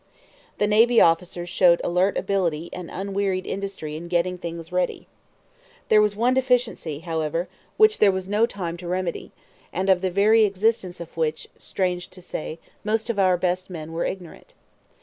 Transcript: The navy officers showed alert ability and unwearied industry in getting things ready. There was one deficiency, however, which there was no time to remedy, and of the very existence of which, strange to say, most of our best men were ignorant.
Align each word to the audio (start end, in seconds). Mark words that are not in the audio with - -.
The 0.57 0.65
navy 0.65 0.99
officers 0.99 1.47
showed 1.47 1.79
alert 1.83 2.17
ability 2.17 2.71
and 2.73 2.89
unwearied 2.91 3.45
industry 3.45 3.95
in 3.95 4.07
getting 4.07 4.35
things 4.39 4.71
ready. 4.71 5.05
There 5.89 6.01
was 6.01 6.15
one 6.15 6.33
deficiency, 6.33 7.01
however, 7.01 7.47
which 7.77 7.99
there 7.99 8.11
was 8.11 8.27
no 8.27 8.47
time 8.47 8.77
to 8.77 8.87
remedy, 8.87 9.31
and 9.71 9.91
of 9.91 10.01
the 10.01 10.09
very 10.09 10.43
existence 10.43 10.99
of 11.01 11.15
which, 11.17 11.47
strange 11.55 12.07
to 12.07 12.21
say, 12.23 12.57
most 12.83 13.11
of 13.11 13.19
our 13.19 13.37
best 13.37 13.69
men 13.69 13.93
were 13.93 14.03
ignorant. 14.05 14.55